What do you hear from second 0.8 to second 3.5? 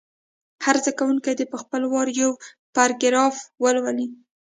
زده کوونکی دې په خپل وار یو پاراګراف